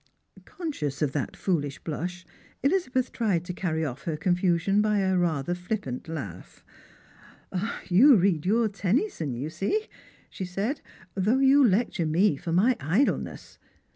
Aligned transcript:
Conscious 0.45 1.03
of 1.03 1.11
that 1.11 1.35
foolish 1.37 1.77
blush, 1.77 2.25
Elizabeth 2.63 3.11
tried 3.11 3.45
to 3.45 3.53
carry 3.53 3.85
o.'T 3.85 4.01
her 4.05 4.17
confusion 4.17 4.81
by 4.81 4.97
a 4.97 5.15
rather 5.15 5.53
flippant 5.53 6.07
laugh." 6.07 6.65
You 7.87 8.15
read 8.15 8.43
your 8.43 8.67
Tennyson, 8.67 9.35
you 9.35 9.51
see," 9.51 9.85
she 10.27 10.43
said," 10.43 10.81
tliough 11.15 11.45
you 11.45 11.61
12 11.67 11.67
Strangers 11.67 11.67
and 11.67 11.67
Pilgrims. 11.67 11.71
lecture 11.71 12.05
me 12.31 12.35
for 12.35 12.51
my 12.51 12.77
idleness. 12.79 13.59